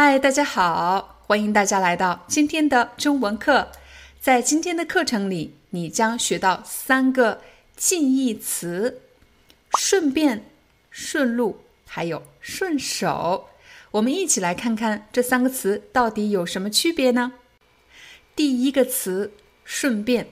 [0.00, 3.72] 嗨，大家好，欢迎大家来到今天的中文课。
[4.20, 7.40] 在今天的课程里，你将学到三个
[7.76, 9.00] 近义词：
[9.76, 10.44] 顺便、
[10.88, 13.48] 顺路，还有顺手。
[13.90, 17.32] 我们一起来看看这三个词到底有什么区别呢？
[18.36, 19.32] 第一个词
[19.64, 20.28] “顺便”，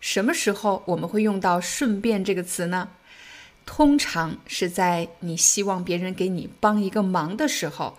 [0.00, 2.88] 什么时候我们会用到“顺便”这个词呢？
[3.64, 7.96] 通常是在你希望别人给你帮一个忙的时候。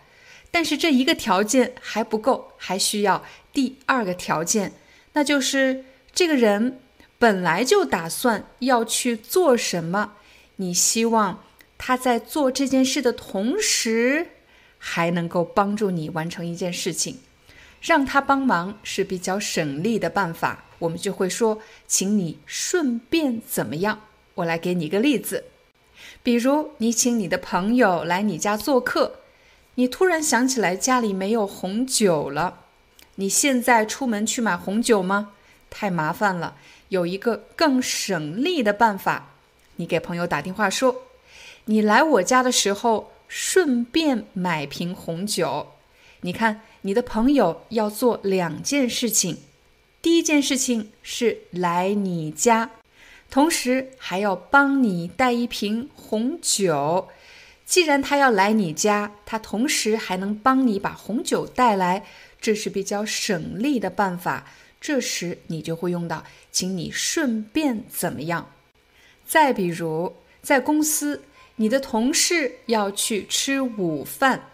[0.55, 4.71] 但是这一个条件还不够，还需要第二个条件，
[5.11, 6.79] 那就是这个人
[7.19, 10.13] 本来就打算要去做什么，
[10.55, 11.43] 你希望
[11.77, 14.27] 他在做这件事的同时，
[14.77, 17.19] 还能够帮助你完成一件事情，
[17.81, 20.63] 让他帮忙是比较省力的办法。
[20.79, 24.03] 我们就会说，请你顺便怎么样？
[24.35, 25.43] 我来给你一个例子，
[26.23, 29.19] 比如你请你的朋友来你家做客。
[29.75, 32.61] 你突然想起来家里没有红酒了，
[33.15, 35.31] 你现在出门去买红酒吗？
[35.69, 36.55] 太麻烦了，
[36.89, 39.33] 有一个更省力的办法，
[39.75, 41.03] 你给朋友打电话说，
[41.65, 45.73] 你来我家的时候顺便买瓶红酒。
[46.21, 49.39] 你看，你的朋友要做两件事情，
[50.01, 52.71] 第一件事情是来你家，
[53.29, 57.09] 同时还要帮你带一瓶红酒。
[57.65, 62.05] 既然他要来你家，他同时还能帮你把红酒带来，
[62.39, 64.45] 这是比较省力的办法。
[64.79, 68.51] 这时你就会用到，请你顺便怎么样？
[69.25, 71.23] 再比如，在公司，
[71.55, 74.49] 你的同事要去吃午饭，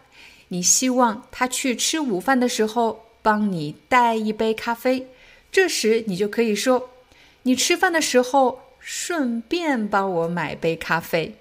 [0.48, 5.06] 你希望他去吃午饭的时候帮你带一杯咖啡，
[5.52, 6.90] 这时你就可以说，
[7.44, 11.36] 你吃饭的时候顺便帮我买杯咖啡。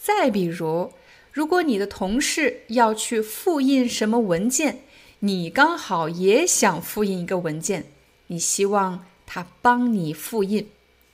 [0.00, 0.92] 再比如，
[1.32, 4.80] 如果你的同事要去复印什么文件，
[5.20, 7.86] 你刚好也想复印一个文件，
[8.28, 10.68] 你希望他帮你复印，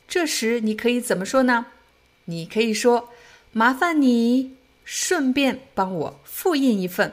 [0.07, 1.67] 这时你可以怎么说呢？
[2.27, 3.11] 你可以说
[3.53, 7.13] ：“麻烦你顺便帮我复印一份。”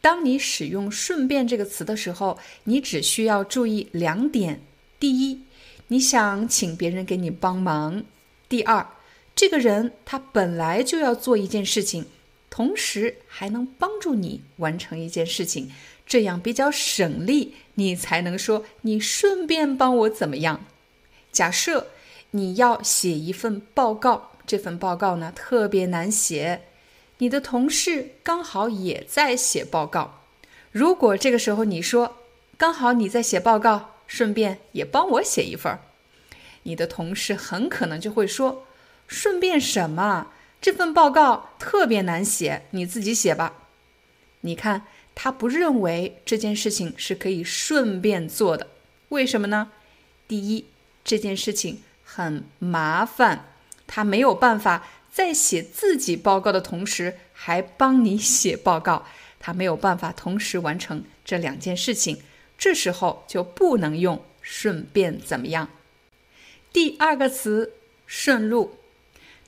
[0.00, 4.62] 当你使用“顺便”这个词的时候，你只需要注意两点：
[5.00, 5.42] 第一，
[5.88, 8.02] 你想请别人给你帮忙；
[8.48, 8.86] 第二。
[9.36, 12.06] 这个人他本来就要做一件事情，
[12.48, 15.70] 同时还能帮助你完成一件事情，
[16.06, 20.64] 这样比较省力，你才能说你顺便帮我怎么样。
[21.30, 21.88] 假设
[22.30, 26.62] 你要写一份报告，这份报告呢特别难写，
[27.18, 30.22] 你的同事刚好也在写报告。
[30.72, 32.16] 如果这个时候你说
[32.56, 35.78] 刚好你在写报告，顺便也帮我写一份，
[36.62, 38.62] 你的同事很可能就会说。
[39.06, 40.28] 顺便什么？
[40.60, 43.54] 这份报告特别难写，你自己写吧。
[44.40, 48.66] 你看，他不认为这件事情是可以顺便做的，
[49.10, 49.70] 为什么呢？
[50.26, 50.66] 第一，
[51.04, 53.46] 这件事情很麻烦，
[53.86, 59.06] 他没有办法在写自己报告的同时还帮你写报告，
[59.38, 62.22] 他没有办法同时完成这两件事情，
[62.58, 65.68] 这时候就不能用顺便怎么样。
[66.72, 67.74] 第二个词，
[68.06, 68.78] 顺路。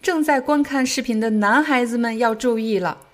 [0.01, 3.07] 正在观看视频的男孩子们要注意了：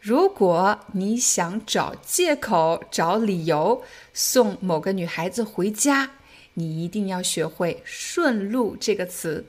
[0.00, 6.10] 如果你想找借口、找理由送某个女孩子回家，
[6.54, 9.46] 你一定要学会“顺路”这个词。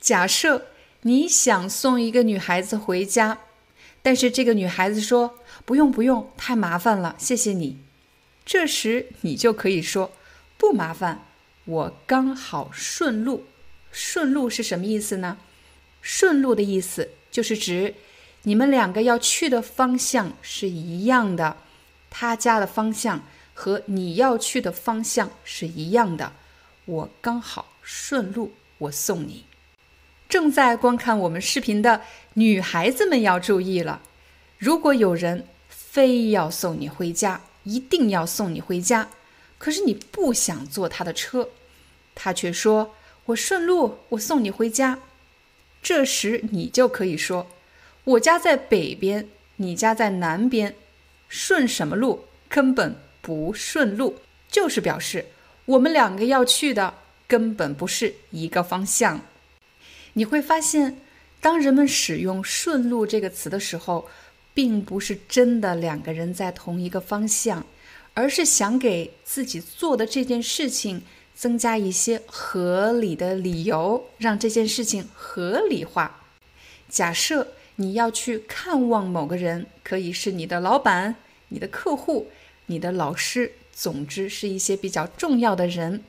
[0.00, 0.66] 假设
[1.02, 3.38] 你想送一个女孩子回家，
[4.02, 7.78] 但是这个女孩子说：“不用，不用，太麻烦了，谢谢你。”
[8.44, 10.10] 这时你就可以说
[10.58, 11.24] ：“不麻烦，
[11.64, 13.44] 我刚好顺路。”
[13.92, 15.38] 顺路是什么意思呢？
[16.02, 17.94] 顺路的意思就是指
[18.42, 21.56] 你们两个要去的方向是一样的，
[22.10, 23.22] 他家的方向
[23.54, 26.32] 和你要去的方向是一样的。
[26.84, 29.44] 我刚好顺路，我送你。
[30.28, 32.00] 正在观看我们视频的
[32.34, 34.02] 女孩子们要注意了，
[34.58, 39.08] 如果有人非要送你回家，一定要送你回家，
[39.58, 41.50] 可是你不想坐他的车，
[42.14, 42.94] 他却说
[43.26, 44.98] ：“我顺路，我送你回家。”
[45.82, 47.48] 这时你就可以说
[48.04, 50.76] ：“我家在北边，你家在南边，
[51.28, 52.24] 顺什么路？
[52.48, 54.16] 根本不顺路。”
[54.48, 55.24] 就是表示
[55.64, 56.94] 我们两个要去的
[57.26, 59.22] 根本不是一个方向。
[60.12, 60.98] 你会发现，
[61.40, 64.08] 当人们使用“顺路”这个词的时候，
[64.52, 67.64] 并不是真的两个人在同一个方向，
[68.12, 71.02] 而是想给自己做的这件事情
[71.42, 76.20] 增加一些合理的理由，让这件事情合理化。
[76.88, 81.16] 假设你要去看望某个人，可以是你的老板、
[81.48, 82.28] 你的客户、
[82.66, 86.04] 你的老师，总之是一些比较重要的人，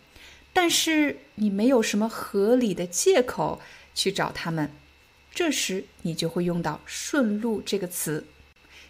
[0.54, 3.60] 但是你没有什么合理的借口。
[3.96, 4.70] 去找他们，
[5.34, 8.26] 这时你就会用到“顺路”这个词。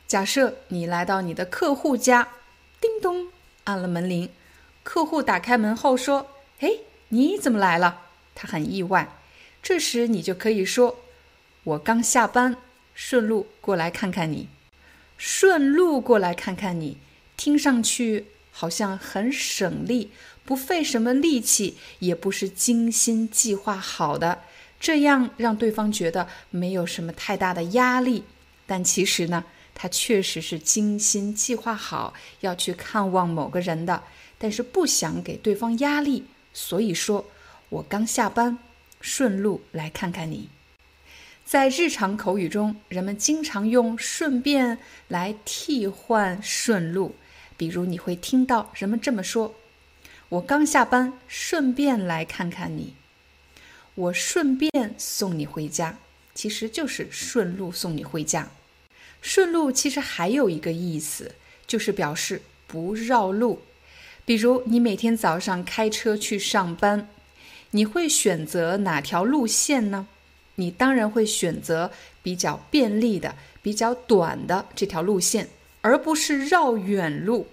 [0.07, 2.27] 假设你来到你的客户家，
[2.81, 3.29] 叮咚，
[3.63, 4.29] 按了门铃。
[4.83, 6.27] 客户打开门后说
[6.63, 6.77] ：“哎，
[7.09, 8.01] 你怎么来了？”
[8.33, 9.15] 他很意外。
[9.61, 10.99] 这时你就可以说
[11.63, 12.57] ：“我刚下班，
[12.93, 14.47] 顺路过来看看你。”
[15.17, 16.97] 顺路过来看看你，
[17.37, 20.11] 听上去好像很省力，
[20.43, 24.41] 不费什么力气，也不是精心计划好的。
[24.79, 28.25] 这样让对方觉得没有什么太大的压力，
[28.65, 34.03] 但其实呢，他确实是精心计划好要去看望某个人的，
[34.37, 37.25] 但是不想给对方压力，所以说
[37.69, 38.59] 我刚下班，
[39.01, 40.49] 顺路来看看你。
[41.43, 44.77] 在日常口语中，人们经常用“顺便”
[45.09, 47.15] 来替换“顺路”，
[47.57, 49.55] 比如你会听到人们这么说
[50.29, 52.93] ：“我刚下班，顺便来看看你。”
[53.95, 55.97] 我顺便送你回家，
[56.33, 58.49] 其实就是顺路送你回家。
[59.21, 61.35] 顺路其实还有一个意思，
[61.67, 63.61] 就是表示不绕路。
[64.25, 67.07] 比如你每天早上开车去上班，
[67.71, 70.07] 你会选择哪条路线呢？
[70.55, 71.91] 你当然会选择
[72.21, 75.49] 比较便利的、比较短的这条路线，
[75.81, 77.47] 而不是绕远路。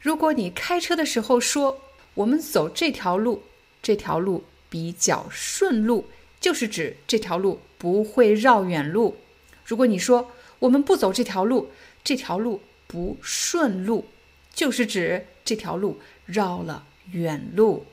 [0.00, 1.80] 如果你开车的时候说
[2.14, 3.42] “我们走这条路”，
[3.82, 4.44] 这条路。
[4.70, 6.04] 比较顺路，
[6.38, 9.16] 就是指这条路不会绕远路。
[9.64, 11.70] 如果你说我们不走这条路，
[12.04, 14.04] 这条路不顺路，
[14.52, 17.86] 就是指这条路绕了远路。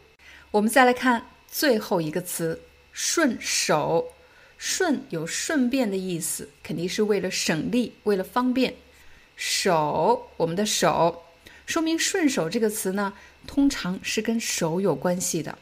[0.51, 2.59] 我们再来看最后一个词
[2.91, 4.09] “顺手”，
[4.59, 8.75] 顺有顺便的意思，肯定是为了省力，为了方便。
[9.37, 11.23] 手，我们的手，
[11.65, 13.13] 说明顺手这个词呢，
[13.47, 15.57] 通常是跟手有关系的。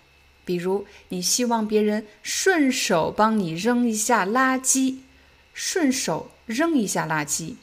[0.46, 4.98] 比如，你希望别人顺手帮你扔一下垃圾，
[5.54, 7.54] 顺手扔一下垃圾。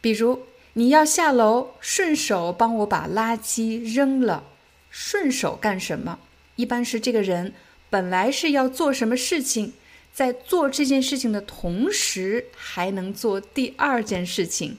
[0.00, 0.46] 比如，
[0.78, 4.44] 你要下楼，顺手帮我把垃圾扔了。
[4.90, 6.18] 顺手干什么？
[6.56, 7.54] 一般是这个人
[7.88, 9.72] 本来是要做什么事情，
[10.12, 14.76] 在做这件事情的同时，还能做第二件事情。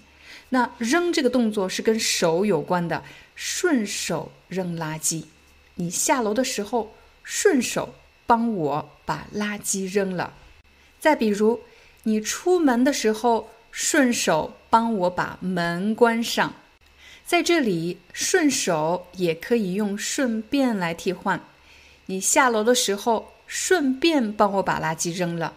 [0.49, 3.03] 那扔这个动作是跟手有关的，
[3.33, 5.23] 顺手扔垃圾。
[5.75, 6.94] 你下楼的时候。
[7.29, 7.94] 顺手
[8.25, 10.33] 帮我把垃圾扔了。
[10.97, 11.59] 再比如，
[12.03, 16.53] 你出门的时候顺手帮我把门关上。
[17.25, 21.41] 在这里，顺手也可以用顺便来替换。
[22.05, 25.53] 你下楼的时候顺便帮我把垃圾扔了。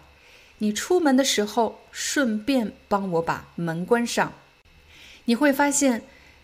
[0.57, 4.33] 你出门的时候顺便帮我把门关上。
[5.25, 6.03] 你会发现。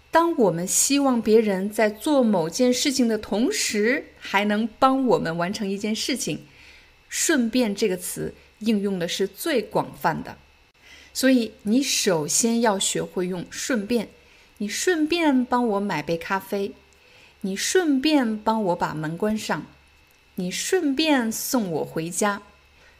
[0.10, 6.46] 当我们希望别人在做某件事情的同时，还能帮我们完成一件事情
[7.10, 10.38] ，“顺便”这个词应用的是最广泛的。
[11.18, 14.10] 所以，你首先要学会用“顺便”。
[14.60, 16.74] 你顺便帮我买杯咖啡，
[17.42, 19.66] 你顺便帮我把门关上，
[20.36, 22.44] 你顺便送我回家，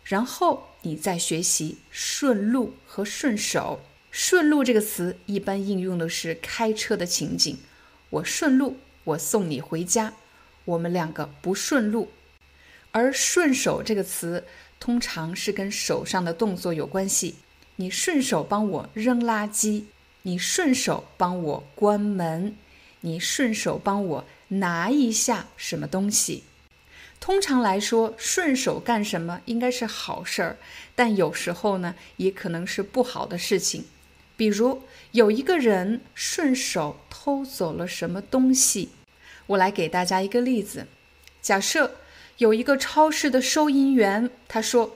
[0.04, 3.82] 然后你再学习“顺路”和“顺手”。
[4.10, 7.60] 顺路这个词一般应用的是开车的情景，
[8.10, 10.16] 我顺路，我送你回家，
[10.66, 12.10] 我们两个不顺路。
[12.92, 14.44] 而顺手这个词
[14.80, 17.36] 通常是跟手上的动作有关系，
[17.78, 19.84] 你顺手帮我扔垃圾，
[20.24, 22.56] 你顺手帮我关门，
[23.02, 26.44] 你顺手帮我拿一下什么东西。
[27.20, 30.58] 通常来说，顺手干什么应该是好事儿，
[30.96, 33.86] 但有时候呢，也可能是不好的事情。
[34.36, 38.90] 比如有一个人顺手偷走了什么东西，
[39.48, 40.88] 我来给大家一个例子。
[41.42, 41.96] 假设
[42.38, 44.96] 有一个超市的收银员，他说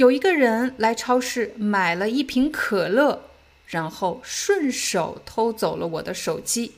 [0.00, 3.24] 有一个人来超市买了一瓶可乐，
[3.66, 6.72] 然后顺手偷走了我的手机。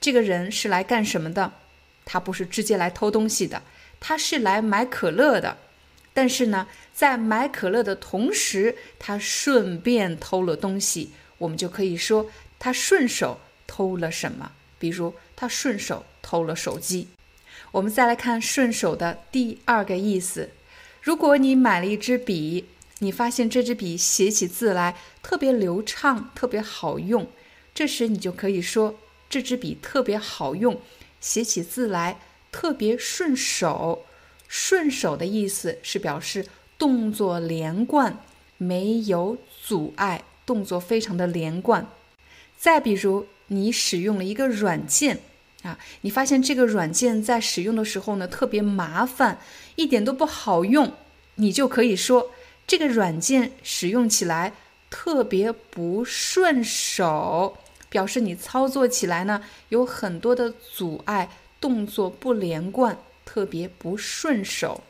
[0.00, 1.52] 这个人是来干什么的？
[2.04, 3.62] 他不是直接来偷东西的，
[4.00, 5.56] 他是来买可乐的。
[6.12, 13.38] 但是呢，在买可乐的同时，他顺便偷了东西，我们就可以说他顺手
[13.68, 14.50] 偷了什么。
[14.80, 17.06] 比如，他顺手偷了手机。
[17.70, 20.50] 我们再来看“顺手”的第二个意思：
[21.00, 22.66] 如果你买了一支笔，
[22.98, 27.28] 你发现这支笔写起字来特别流畅，特别好用，
[27.74, 28.96] 这时你就可以说
[29.30, 30.80] 这支笔特别好用，
[31.20, 34.04] 写起字来特别顺手。
[34.48, 36.46] 顺手的意思是表示
[36.78, 38.18] 动作连贯，
[38.56, 41.86] 没有阻碍，动作非常的连贯。
[42.56, 45.20] 再比如，你使用了一个软件
[45.62, 49.38] 啊，你发现这个软件在使用的时候呢特别麻烦，
[49.76, 50.92] 一点都不好用，
[51.36, 52.30] 你就可以说
[52.66, 54.52] 这个软件使用起来
[54.90, 57.56] 特别不顺手，
[57.88, 61.28] 表示你操作起来呢有很多的阻碍，
[61.60, 62.98] 动作不连贯。
[63.30, 64.82] 特别不顺手。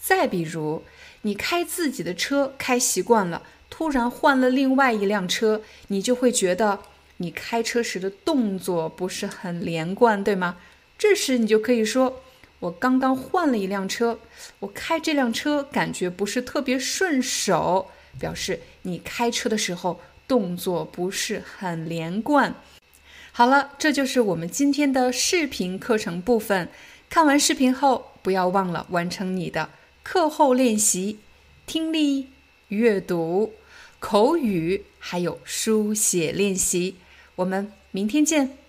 [0.00, 0.82] 再比如，
[1.22, 6.80] 你开自己的车开习惯了，突然换了另外一辆车，你就会觉得
[7.18, 10.56] 你开车时的动作不是很连贯，对吗？
[10.96, 12.22] 这时你就可以说
[12.58, 14.18] ：“我刚刚换了一辆车，
[14.60, 22.54] 我开这辆车感觉不是特别顺手。”表示你开车的时候动作不是很连贯。
[23.30, 26.68] 好了，这就是我们今天的视频课程部分。
[27.08, 29.70] 看完视频后，不要忘了完成你的
[30.02, 31.20] 课后练习，
[31.66, 32.28] 听力、
[32.68, 33.54] 阅读、
[34.00, 36.96] 口语，还有书写练习。
[37.38, 38.68] 我们明天见。